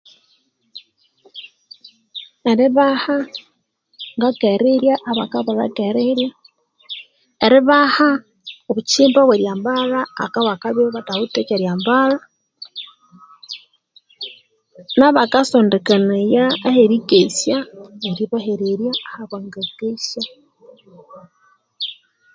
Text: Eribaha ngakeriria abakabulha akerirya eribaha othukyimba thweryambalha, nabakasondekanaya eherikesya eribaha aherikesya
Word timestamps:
Eribaha 2.51 3.17
ngakeriria 4.17 4.93
abakabulha 5.11 5.63
akerirya 5.69 6.29
eribaha 7.45 8.09
othukyimba 8.69 9.21
thweryambalha, 9.23 10.01
nabakasondekanaya 14.97 16.43
eherikesya 16.67 17.57
eribaha 18.09 18.53
aherikesya 18.57 20.21